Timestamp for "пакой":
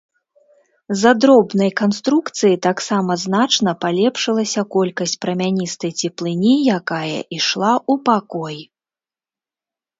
8.11-8.57